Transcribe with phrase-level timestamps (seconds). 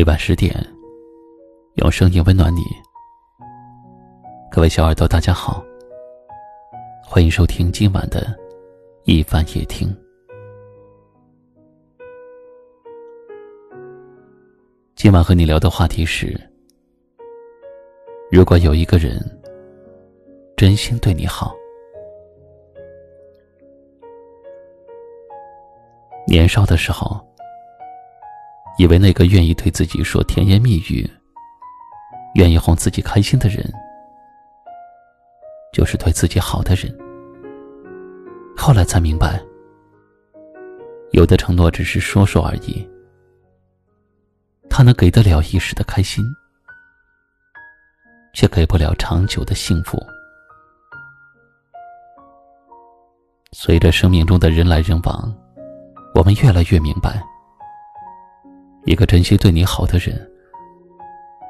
[0.00, 0.50] 每晚十点，
[1.74, 2.62] 用声音温暖你。
[4.50, 5.62] 各位小耳朵，大家好，
[7.04, 8.34] 欢迎收听今晚的
[9.04, 9.94] 一番夜听。
[14.94, 16.34] 今晚和你聊的话题是：
[18.32, 19.20] 如果有一个人
[20.56, 21.54] 真心对你好，
[26.26, 27.22] 年少的时候。
[28.80, 31.06] 以为那个愿意对自己说甜言蜜语、
[32.36, 33.62] 愿意哄自己开心的人，
[35.70, 36.90] 就是对自己好的人。
[38.56, 39.38] 后来才明白，
[41.10, 42.88] 有的承诺只是说说而已，
[44.70, 46.24] 他能给得了一时的开心，
[48.32, 50.02] 却给不了长久的幸福。
[53.52, 55.36] 随着生命中的人来人往，
[56.14, 57.22] 我们越来越明白。
[58.86, 60.28] 一个真心对你好的人，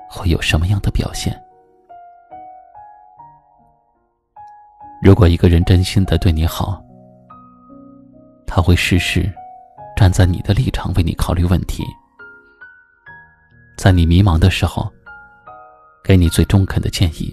[0.08, 1.32] 会有什么样的表现？
[5.00, 6.82] 如果一个人真心的对你好，
[8.46, 9.32] 他会事事
[9.96, 11.84] 站在你的立场为你考虑问题，
[13.78, 14.90] 在你迷茫的时候，
[16.02, 17.32] 给你最中肯的建议；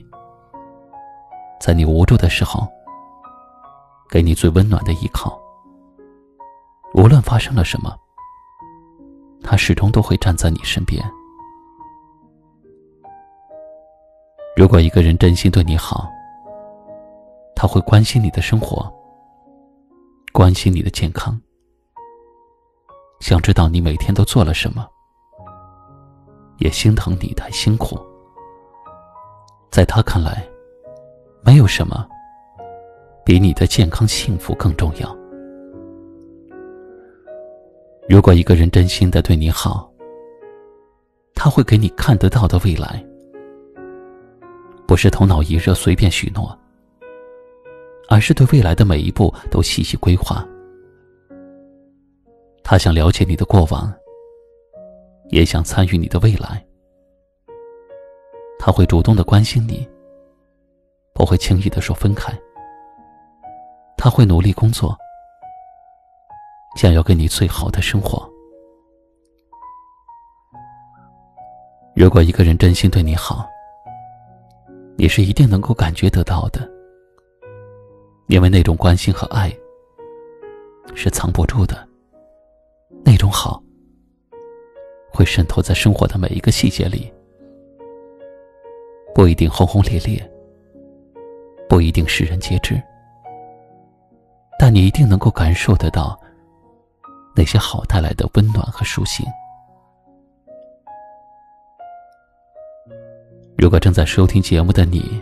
[1.59, 2.67] 在你无助的时候，
[4.09, 5.37] 给你最温暖的依靠。
[6.93, 7.93] 无论发生了什么。
[9.57, 11.03] 始终都会站在你身边。
[14.55, 16.09] 如果一个人真心对你好，
[17.55, 18.91] 他会关心你的生活，
[20.31, 21.39] 关心你的健康，
[23.19, 24.87] 想知道你每天都做了什么，
[26.59, 27.99] 也心疼你太辛苦。
[29.69, 30.43] 在他看来，
[31.43, 32.07] 没有什么
[33.23, 35.26] 比你的健康幸福更重要。
[38.09, 39.91] 如果一个人真心的对你好，
[41.35, 43.05] 他会给你看得到的未来，
[44.87, 46.57] 不是头脑一热随便许诺，
[48.07, 50.47] 而是对未来的每一步都细细规划。
[52.63, 53.93] 他想了解你的过往，
[55.29, 56.65] 也想参与你的未来。
[58.57, 59.85] 他会主动的关心你，
[61.13, 62.33] 不会轻易的说分开。
[63.97, 64.97] 他会努力工作。
[66.77, 68.31] 想要给你最好的生活。
[71.95, 73.49] 如果一个人真心对你好，
[74.95, 76.69] 你是一定能够感觉得到的，
[78.27, 79.51] 因为那种关心和爱
[80.93, 81.75] 是藏不住的。
[83.03, 83.61] 那种好
[85.11, 87.11] 会渗透在生活的每一个细节里，
[89.15, 90.31] 不一定轰轰烈烈，
[91.67, 92.79] 不一定世人皆知，
[94.59, 96.15] 但你一定能够感受得到。
[97.37, 99.23] 那些好带来的温暖和舒心。
[103.55, 105.21] 如果正在收听节目的你，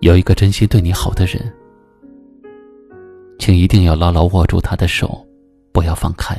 [0.00, 1.50] 有一个真心对你好的人，
[3.38, 5.26] 请一定要牢牢握住他的手，
[5.72, 6.36] 不要放开。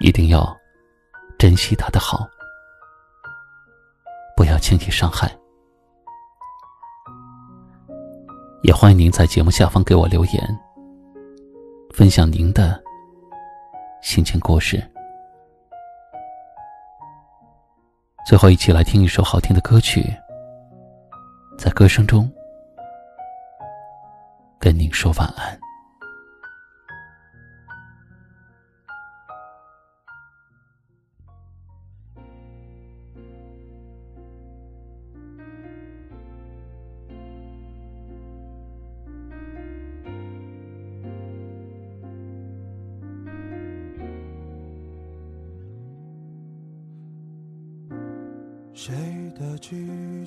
[0.00, 0.56] 一定要
[1.38, 2.26] 珍惜他的好，
[4.34, 5.30] 不要轻易伤害。
[8.62, 10.65] 也欢迎您在节目下方给我留言。
[11.96, 12.78] 分享您的
[14.02, 14.86] 心情故事。
[18.26, 20.04] 最后，一起来听一首好听的歌曲，
[21.56, 22.30] 在歌声中
[24.58, 25.58] 跟您说晚安。
[48.76, 48.94] 谁
[49.34, 49.70] 的几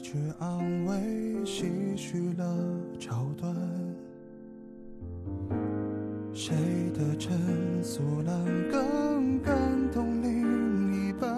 [0.02, 0.96] 句安慰
[1.46, 2.58] 唏嘘了
[2.98, 3.56] 桥段？
[6.34, 6.56] 谁
[6.92, 7.38] 的陈
[7.84, 9.56] 诉让更感
[9.94, 11.30] 动另一半？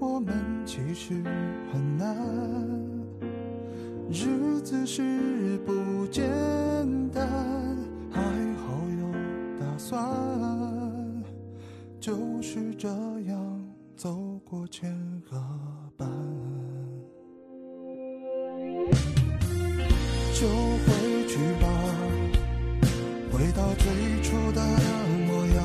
[0.00, 0.34] 我们
[0.66, 1.22] 其实
[1.72, 2.16] 很难，
[4.10, 6.28] 日子是不简
[7.10, 7.28] 单，
[8.10, 8.20] 还
[8.56, 9.12] 好有
[9.60, 10.02] 打算，
[12.00, 13.60] 就是这样
[13.98, 14.14] 走
[14.44, 14.88] 过千。
[15.28, 15.36] 个
[15.96, 16.08] 伴，
[20.32, 21.66] 就回去吧，
[23.32, 24.62] 回到最初的
[25.26, 25.58] 模样。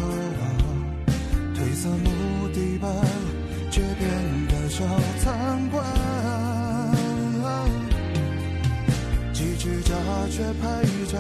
[1.54, 2.92] 褪色木地板，
[3.70, 4.02] 却变
[4.48, 4.84] 得小
[5.20, 5.86] 餐馆。
[9.32, 9.94] 几只家
[10.32, 11.20] 却排着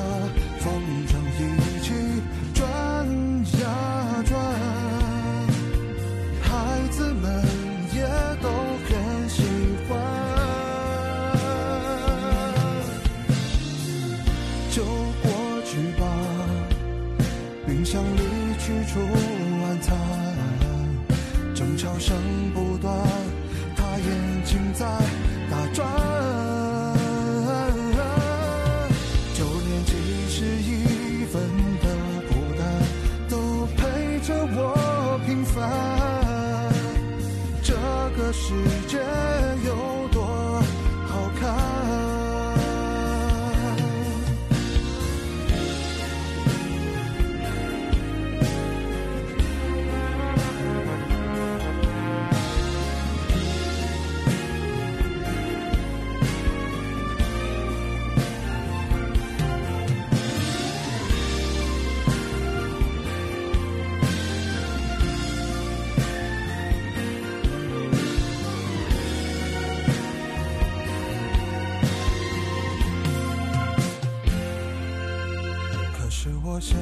[76.23, 76.77] 是我现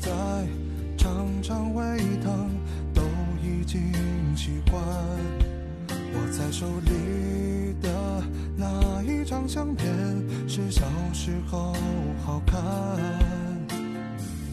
[0.00, 0.10] 在
[0.96, 2.50] 常常胃疼
[2.92, 3.02] 都
[3.40, 3.80] 已经
[4.36, 4.82] 习惯。
[5.86, 7.88] 握在手里的
[8.56, 9.86] 那一张相片
[10.48, 10.82] 是小
[11.12, 11.72] 时候
[12.26, 12.58] 好看。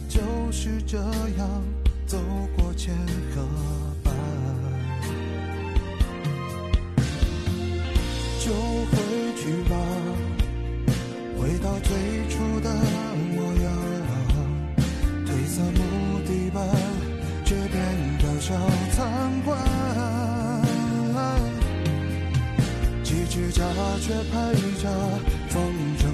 [0.08, 1.62] 就是这样
[2.06, 2.16] 走
[2.56, 2.94] 过千
[3.34, 3.42] 河
[4.04, 4.12] 吧
[8.38, 9.76] 就回去吧
[11.36, 12.95] 回到最初的
[15.56, 16.62] 在木地板
[17.46, 17.74] 街边
[18.18, 18.52] 的小
[18.92, 19.58] 餐馆，
[23.02, 23.64] 几只家
[24.02, 24.34] 雀陪
[24.82, 24.84] 着
[25.48, 26.04] 风筝。